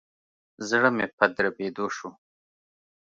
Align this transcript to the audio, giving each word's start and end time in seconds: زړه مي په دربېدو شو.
زړه 0.69 0.89
مي 0.95 1.05
په 1.17 1.25
دربېدو 1.35 1.85
شو. 1.95 2.09